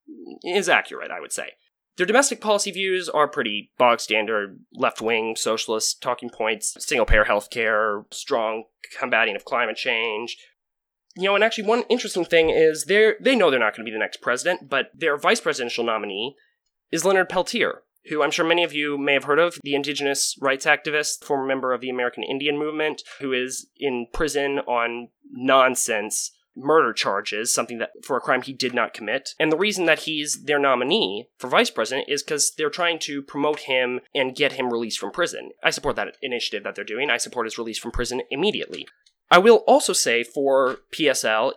[0.45, 1.53] is accurate, I would say.
[1.97, 7.25] Their domestic policy views are pretty bog standard left wing socialist talking points, single payer
[7.25, 8.65] healthcare, strong
[8.99, 10.39] combating of climate change.
[11.15, 13.91] You know, and actually one interesting thing is they they know they're not going to
[13.91, 16.37] be the next president, but their vice presidential nominee
[16.91, 20.37] is Leonard Peltier, who I'm sure many of you may have heard of, the indigenous
[20.41, 26.33] rights activist, former member of the American Indian movement, who is in prison on nonsense
[26.55, 29.35] murder charges, something that for a crime he did not commit.
[29.39, 33.23] And the reason that he's their nominee for vice president is because they're trying to
[33.23, 35.51] promote him and get him released from prison.
[35.63, 37.11] I support that initiative that they're doing.
[37.11, 38.87] I support his release from prison immediately.
[39.31, 41.53] I will also say for PSL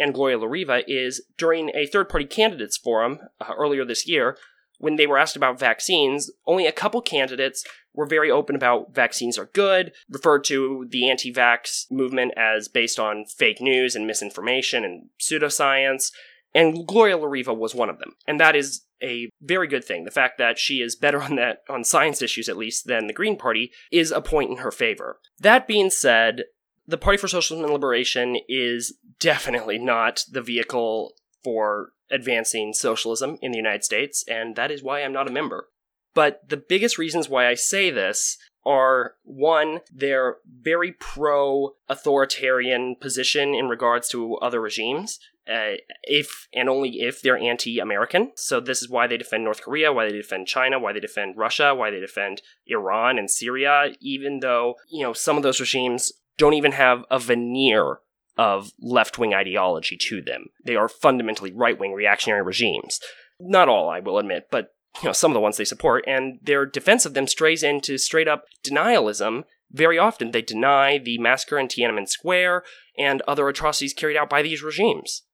[0.00, 4.36] and Gloria La Riva is during a third party candidates forum uh, earlier this year,
[4.78, 9.36] when they were asked about vaccines, only a couple candidates were very open about vaccines
[9.36, 14.84] are good, referred to the anti vax movement as based on fake news and misinformation
[14.84, 16.12] and pseudoscience,
[16.54, 18.14] and Gloria La Riva was one of them.
[18.26, 20.04] And that is a very good thing.
[20.04, 23.12] The fact that she is better on that on science issues at least than the
[23.12, 25.18] Green Party is a point in her favor.
[25.40, 26.44] That being said,
[26.88, 31.12] the Party for Socialism and Liberation is definitely not the vehicle
[31.44, 35.68] for advancing socialism in the United States, and that is why I'm not a member.
[36.14, 43.54] But the biggest reasons why I say this are one, their very pro authoritarian position
[43.54, 45.20] in regards to other regimes.
[45.48, 48.32] Uh, if and only if they're anti American.
[48.36, 51.38] So, this is why they defend North Korea, why they defend China, why they defend
[51.38, 56.12] Russia, why they defend Iran and Syria, even though, you know, some of those regimes
[56.38, 57.98] don't even have a veneer
[58.38, 60.46] of left wing ideology to them.
[60.64, 63.00] They are fundamentally right wing reactionary regimes.
[63.40, 66.38] Not all, I will admit, but you know some of the ones they support, and
[66.42, 69.44] their defense of them strays into straight up denialism.
[69.70, 72.62] Very often, they deny the massacre in Tiananmen Square
[72.96, 75.24] and other atrocities carried out by these regimes.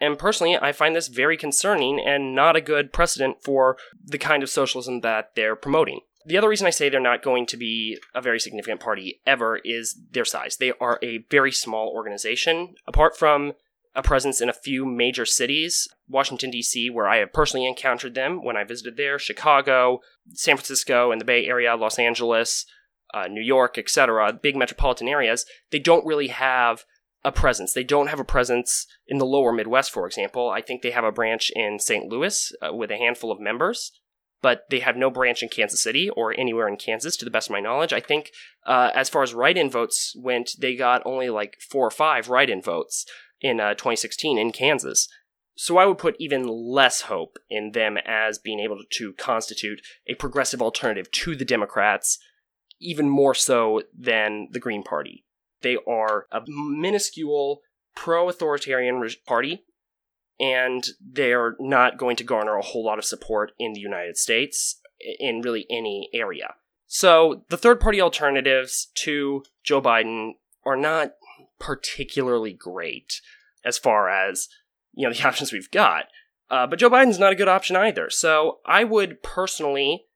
[0.00, 4.42] And personally, I find this very concerning and not a good precedent for the kind
[4.42, 6.00] of socialism that they're promoting.
[6.26, 9.58] The other reason I say they're not going to be a very significant party ever
[9.64, 10.56] is their size.
[10.56, 12.74] They are a very small organization.
[12.86, 13.54] Apart from
[13.94, 18.44] a presence in a few major cities, Washington, D.C., where I have personally encountered them
[18.44, 20.00] when I visited there, Chicago,
[20.34, 22.66] San Francisco, and the Bay Area, Los Angeles,
[23.12, 26.84] uh, New York, etc., big metropolitan areas, they don't really have
[27.24, 27.72] a presence.
[27.72, 30.50] They don't have a presence in the lower Midwest, for example.
[30.50, 32.06] I think they have a branch in St.
[32.06, 33.92] Louis uh, with a handful of members,
[34.42, 37.48] but they have no branch in Kansas City or anywhere in Kansas, to the best
[37.48, 37.92] of my knowledge.
[37.92, 38.30] I think
[38.66, 42.28] uh, as far as write in votes went, they got only like four or five
[42.28, 43.06] write in votes
[43.40, 45.08] in uh, 2016 in Kansas.
[45.54, 50.14] So I would put even less hope in them as being able to constitute a
[50.14, 52.18] progressive alternative to the Democrats,
[52.80, 55.26] even more so than the Green Party.
[55.60, 57.60] They are a minuscule
[57.94, 59.64] pro authoritarian party,
[60.40, 64.80] and they're not going to garner a whole lot of support in the United States
[65.18, 66.54] in really any area.
[66.86, 70.32] So the third party alternatives to Joe Biden
[70.64, 71.12] are not
[71.58, 73.20] particularly great
[73.64, 74.48] as far as
[74.92, 76.06] you know the options we've got.
[76.50, 78.10] Uh, but Joe Biden's not a good option either.
[78.10, 80.06] So I would personally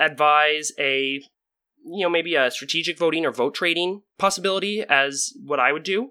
[0.00, 1.22] advise a
[1.84, 6.10] you know, maybe a strategic voting or vote trading possibility as what I would do.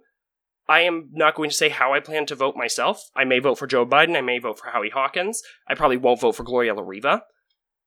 [0.71, 3.09] I am not going to say how I plan to vote myself.
[3.13, 4.15] I may vote for Joe Biden.
[4.15, 5.43] I may vote for Howie Hawkins.
[5.67, 7.23] I probably won't vote for Gloria La Riva.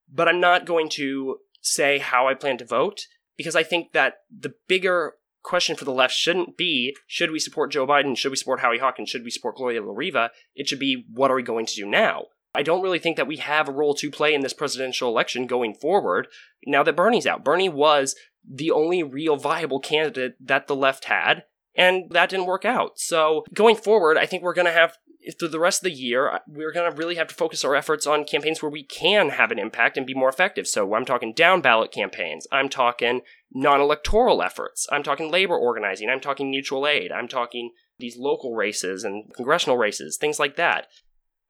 [0.07, 4.17] But I'm not going to say how I plan to vote because I think that
[4.29, 8.15] the bigger question for the left shouldn't be should we support Joe Biden?
[8.15, 9.09] Should we support Howie Hawkins?
[9.09, 10.29] Should we support Gloria La Riva?
[10.53, 12.25] It should be what are we going to do now?
[12.53, 15.47] I don't really think that we have a role to play in this presidential election
[15.47, 16.27] going forward
[16.67, 17.43] now that Bernie's out.
[17.43, 18.15] Bernie was
[18.47, 22.99] the only real viable candidate that the left had, and that didn't work out.
[22.99, 24.97] So going forward, I think we're going to have
[25.31, 28.05] through the rest of the year, we're going to really have to focus our efforts
[28.05, 30.67] on campaigns where we can have an impact and be more effective.
[30.67, 32.47] So I'm talking down ballot campaigns.
[32.51, 34.87] I'm talking non electoral efforts.
[34.91, 36.09] I'm talking labor organizing.
[36.09, 37.11] I'm talking mutual aid.
[37.11, 40.87] I'm talking these local races and congressional races, things like that.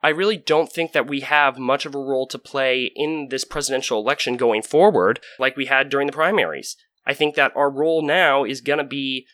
[0.03, 3.43] I really don't think that we have much of a role to play in this
[3.43, 6.77] presidential election going forward like we had during the primaries.
[7.07, 9.25] I think that our role now is going to be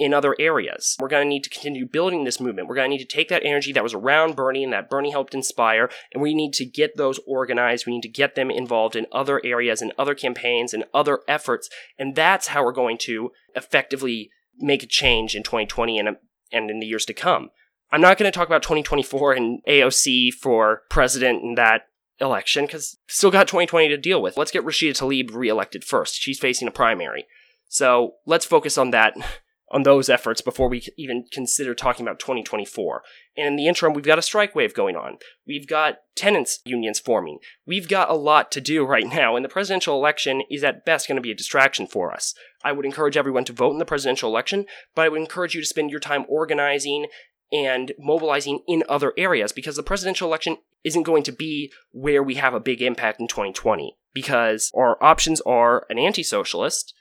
[0.00, 0.96] in other areas.
[0.98, 2.66] We're going to need to continue building this movement.
[2.66, 5.10] We're going to need to take that energy that was around Bernie and that Bernie
[5.10, 7.86] helped inspire, and we need to get those organized.
[7.86, 11.68] We need to get them involved in other areas and other campaigns and other efforts.
[11.98, 16.16] And that's how we're going to effectively make a change in 2020 and,
[16.50, 17.50] and in the years to come.
[17.92, 21.82] I'm not going to talk about 2024 and AOC for president in that
[22.20, 24.36] election because still got 2020 to deal with.
[24.36, 26.20] Let's get Rashida Tlaib reelected first.
[26.20, 27.26] She's facing a primary.
[27.68, 29.14] So let's focus on that,
[29.70, 33.02] on those efforts before we even consider talking about 2024.
[33.36, 35.18] And in the interim, we've got a strike wave going on.
[35.46, 37.38] We've got tenants unions forming.
[37.66, 41.06] We've got a lot to do right now, and the presidential election is at best
[41.06, 42.34] going to be a distraction for us.
[42.64, 45.60] I would encourage everyone to vote in the presidential election, but I would encourage you
[45.60, 47.06] to spend your time organizing
[47.52, 52.36] and mobilizing in other areas because the presidential election isn't going to be where we
[52.36, 56.94] have a big impact in 2020 because our options are an anti socialist,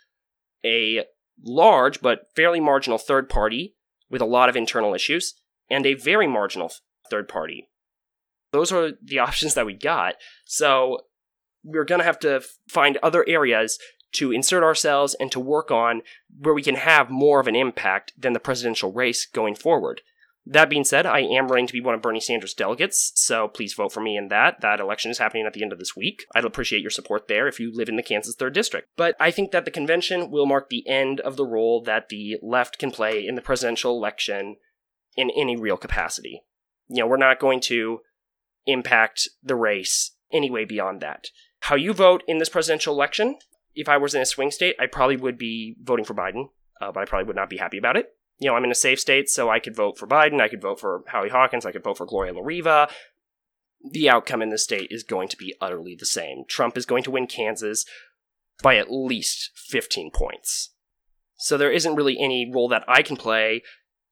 [0.65, 1.03] a
[1.43, 3.75] large but fairly marginal third party
[4.09, 5.35] with a lot of internal issues,
[5.69, 6.71] and a very marginal
[7.09, 7.69] third party.
[8.51, 10.15] Those are the options that we got.
[10.45, 11.01] So
[11.63, 13.77] we're going to have to find other areas
[14.11, 16.01] to insert ourselves and to work on
[16.39, 20.01] where we can have more of an impact than the presidential race going forward.
[20.45, 23.73] That being said, I am running to be one of Bernie Sanders' delegates, so please
[23.73, 24.61] vote for me in that.
[24.61, 26.25] That election is happening at the end of this week.
[26.33, 28.87] I'd appreciate your support there if you live in the Kansas 3rd District.
[28.97, 32.37] But I think that the convention will mark the end of the role that the
[32.41, 34.55] left can play in the presidential election
[35.15, 36.43] in any real capacity.
[36.87, 37.99] You know, we're not going to
[38.65, 41.27] impact the race anyway beyond that.
[41.61, 43.37] How you vote in this presidential election,
[43.75, 46.49] if I was in a swing state, I probably would be voting for Biden,
[46.81, 48.75] uh, but I probably would not be happy about it you know, I'm in a
[48.75, 51.71] safe state, so I could vote for Biden, I could vote for Howie Hawkins, I
[51.71, 52.89] could vote for Gloria La Riva.
[53.91, 56.43] The outcome in this state is going to be utterly the same.
[56.47, 57.85] Trump is going to win Kansas
[58.61, 60.73] by at least 15 points.
[61.37, 63.61] So there isn't really any role that I can play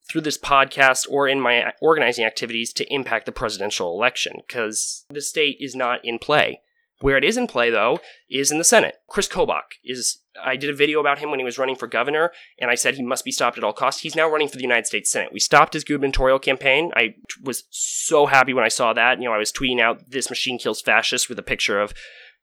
[0.09, 5.21] through this podcast or in my organizing activities to impact the presidential election because the
[5.21, 6.61] state is not in play.
[6.99, 8.95] Where it is in play, though, is in the Senate.
[9.07, 10.23] Chris Kobach is.
[10.43, 12.95] I did a video about him when he was running for governor, and I said
[12.95, 14.01] he must be stopped at all costs.
[14.01, 15.33] He's now running for the United States Senate.
[15.33, 16.91] We stopped his gubernatorial campaign.
[16.95, 19.19] I was so happy when I saw that.
[19.19, 21.93] You know, I was tweeting out "This machine kills fascists" with a picture of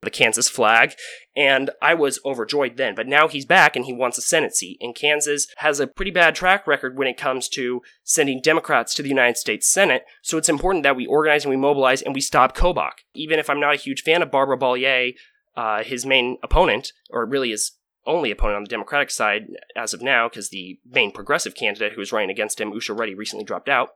[0.05, 0.95] the Kansas flag.
[1.37, 2.95] And I was overjoyed then.
[2.95, 4.79] But now he's back and he wants a Senate seat.
[4.81, 9.03] And Kansas has a pretty bad track record when it comes to sending Democrats to
[9.03, 10.05] the United States Senate.
[10.23, 13.03] So it's important that we organize and we mobilize and we stop Kobach.
[13.15, 15.15] Even if I'm not a huge fan of Barbara Bollier,
[15.57, 17.73] uh, his main opponent, or really his
[18.07, 19.47] only opponent on the Democratic side
[19.77, 23.15] as of now, because the main progressive candidate who was running against him, Usha Reddy,
[23.15, 23.91] recently dropped out.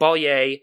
[0.00, 0.60] Bollier,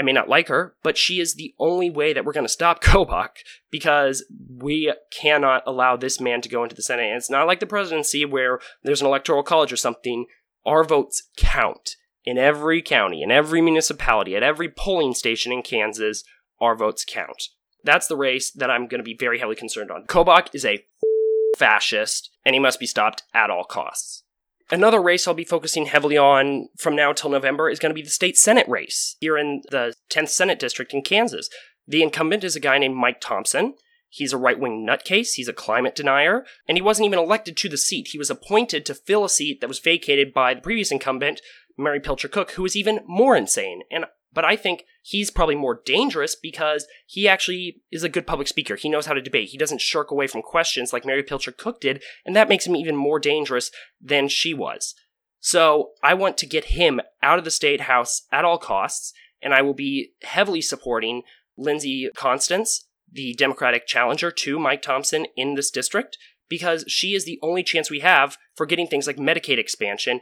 [0.00, 2.48] I may not like her, but she is the only way that we're going to
[2.48, 7.08] stop Kobach because we cannot allow this man to go into the Senate.
[7.08, 10.24] And it's not like the presidency where there's an electoral college or something.
[10.64, 16.24] Our votes count in every county, in every municipality, at every polling station in Kansas.
[16.62, 17.48] Our votes count.
[17.84, 20.06] That's the race that I'm going to be very heavily concerned on.
[20.06, 20.82] Kobach is a
[21.58, 24.22] fascist, and he must be stopped at all costs.
[24.70, 28.02] Another race I'll be focusing heavily on from now till November is going to be
[28.02, 31.48] the state Senate race here in the 10th Senate District in Kansas.
[31.88, 33.74] The incumbent is a guy named Mike Thompson.
[34.08, 37.68] He's a right wing nutcase, he's a climate denier, and he wasn't even elected to
[37.68, 38.08] the seat.
[38.10, 41.40] He was appointed to fill a seat that was vacated by the previous incumbent,
[41.78, 43.82] Mary Pilcher Cook, who was even more insane.
[43.90, 48.48] And but I think he's probably more dangerous because he actually is a good public
[48.48, 48.76] speaker.
[48.76, 49.50] He knows how to debate.
[49.50, 52.76] He doesn't shirk away from questions like Mary Pilcher Cook did, and that makes him
[52.76, 53.70] even more dangerous
[54.00, 54.94] than she was.
[55.40, 59.12] So I want to get him out of the state house at all costs,
[59.42, 61.22] and I will be heavily supporting
[61.56, 66.18] Lindsey Constance, the Democratic challenger to Mike Thompson in this district,
[66.48, 70.20] because she is the only chance we have for getting things like Medicaid expansion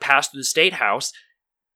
[0.00, 1.12] passed through the state house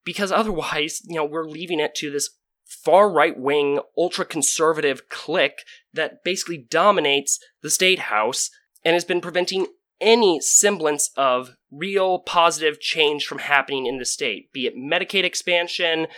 [0.05, 2.31] because otherwise, you know, we're leaving it to this
[2.65, 8.51] far right wing, ultra conservative clique that basically dominates the state house
[8.85, 9.67] and has been preventing
[10.01, 16.09] any semblance of real positive change from happening in the state, be it Medicaid expansion,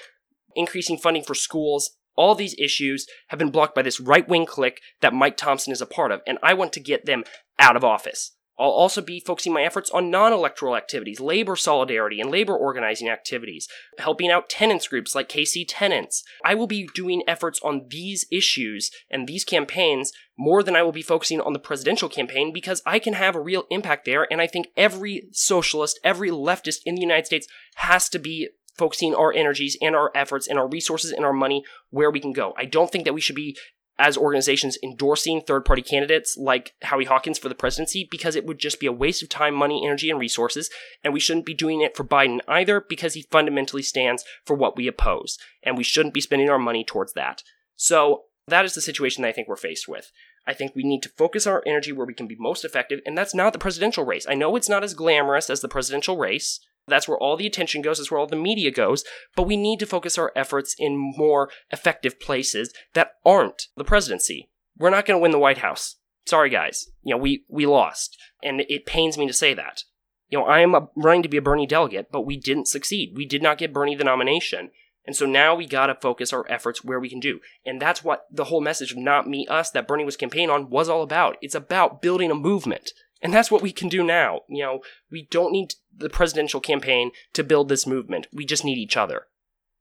[0.57, 1.91] increasing funding for schools.
[2.17, 5.81] All these issues have been blocked by this right wing clique that Mike Thompson is
[5.81, 7.25] a part of, and I want to get them
[7.59, 8.33] out of office.
[8.59, 13.09] I'll also be focusing my efforts on non electoral activities, labor solidarity, and labor organizing
[13.09, 16.23] activities, helping out tenants groups like KC Tenants.
[16.45, 20.93] I will be doing efforts on these issues and these campaigns more than I will
[20.93, 24.27] be focusing on the presidential campaign because I can have a real impact there.
[24.31, 29.15] And I think every socialist, every leftist in the United States has to be focusing
[29.15, 32.55] our energies and our efforts and our resources and our money where we can go.
[32.57, 33.57] I don't think that we should be
[33.99, 38.59] as organizations endorsing third party candidates like Howie Hawkins for the presidency because it would
[38.59, 40.69] just be a waste of time, money, energy, and resources.
[41.03, 44.77] And we shouldn't be doing it for Biden either because he fundamentally stands for what
[44.77, 45.39] we oppose.
[45.63, 47.43] And we shouldn't be spending our money towards that.
[47.77, 50.11] So that is the situation that I think we're faced with.
[50.47, 53.17] I think we need to focus our energy where we can be most effective, and
[53.17, 54.27] that's not the presidential race.
[54.29, 57.83] I know it's not as glamorous as the presidential race, that's where all the attention
[57.83, 59.05] goes, that's where all the media goes,
[59.35, 64.51] but we need to focus our efforts in more effective places that aren't the presidency.
[64.77, 65.97] We're not going to win the White House.
[66.27, 66.89] Sorry, guys.
[67.03, 68.19] You know, we, we lost.
[68.43, 69.83] And it pains me to say that.
[70.29, 73.13] You know, I am a, running to be a Bernie delegate, but we didn't succeed.
[73.15, 74.71] We did not get Bernie the nomination.
[75.07, 77.41] And so now we gotta focus our efforts where we can do.
[77.65, 80.71] And that's what the whole message of not me, us that Bernie was campaigning on
[80.71, 81.37] was all about.
[81.43, 82.93] It's about building a movement.
[83.25, 84.43] And that's what we can do now.
[84.51, 88.27] You know, we don't need the presidential campaign to build this movement.
[88.33, 89.27] We just need each other.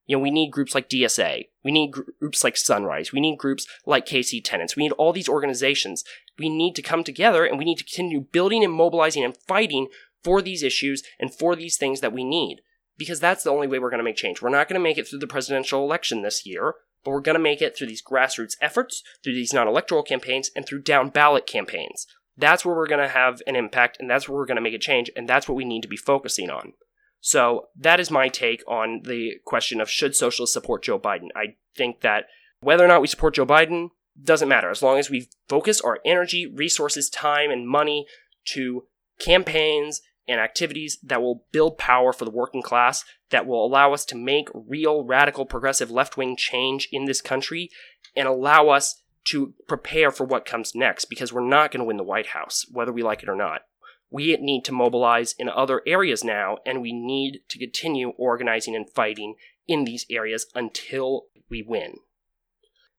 [0.05, 1.47] You know, we need groups like DSA.
[1.63, 3.11] We need gr- groups like Sunrise.
[3.11, 4.77] We need groups like KC Tenants.
[4.77, 6.05] We need all these organizations.
[6.39, 9.89] We need to come together and we need to continue building and mobilizing and fighting
[10.23, 12.61] for these issues and for these things that we need.
[12.97, 14.41] Because that's the only way we're going to make change.
[14.41, 17.35] We're not going to make it through the presidential election this year, but we're going
[17.35, 21.09] to make it through these grassroots efforts, through these non electoral campaigns, and through down
[21.09, 22.07] ballot campaigns.
[22.37, 24.73] That's where we're going to have an impact and that's where we're going to make
[24.73, 26.73] a change and that's what we need to be focusing on.
[27.21, 31.29] So that is my take on the question of should socialists support Joe Biden.
[31.35, 32.25] I think that
[32.59, 33.89] whether or not we support Joe Biden
[34.21, 38.05] doesn't matter as long as we focus our energy, resources, time, and money
[38.45, 38.85] to
[39.19, 44.05] campaigns and activities that will build power for the working class, that will allow us
[44.05, 47.69] to make real, radical, progressive left wing change in this country,
[48.15, 51.97] and allow us to prepare for what comes next because we're not going to win
[51.97, 53.61] the White House, whether we like it or not.
[54.09, 58.89] We need to mobilize in other areas now, and we need to continue organizing and
[58.89, 59.35] fighting
[59.67, 61.95] in these areas until we win.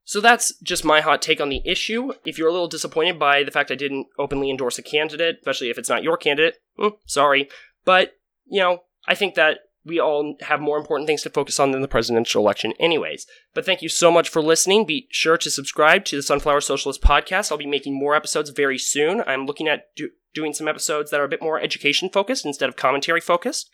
[0.05, 2.13] So that's just my hot take on the issue.
[2.25, 5.71] If you're a little disappointed by the fact I didn't openly endorse a candidate, especially
[5.71, 7.49] if it's not your candidate, hmm, sorry.
[7.85, 8.13] But,
[8.45, 11.83] you know, I think that we all have more important things to focus on than
[11.83, 13.27] the presidential election, anyways.
[13.53, 14.87] But thank you so much for listening.
[14.87, 17.53] Be sure to subscribe to the Sunflower Socialist podcast.
[17.53, 19.23] I'll be making more episodes very soon.
[19.27, 22.69] I'm looking at do- doing some episodes that are a bit more education focused instead
[22.69, 23.71] of commentary focused.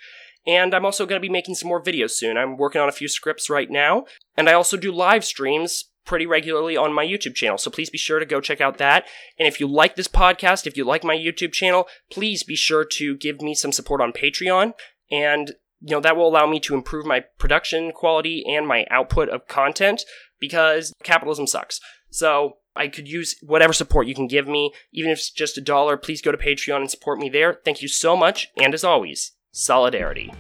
[0.47, 2.37] And I'm also going to be making some more videos soon.
[2.37, 4.05] I'm working on a few scripts right now.
[4.37, 7.59] And I also do live streams pretty regularly on my YouTube channel.
[7.59, 9.05] So please be sure to go check out that.
[9.39, 12.85] And if you like this podcast, if you like my YouTube channel, please be sure
[12.85, 14.73] to give me some support on Patreon.
[15.11, 19.29] And you know, that will allow me to improve my production quality and my output
[19.29, 20.05] of content
[20.39, 21.81] because capitalism sucks.
[22.11, 24.73] So I could use whatever support you can give me.
[24.93, 27.61] Even if it's just a dollar, please go to Patreon and support me there.
[27.65, 28.49] Thank you so much.
[28.57, 30.33] And as always, solidarity.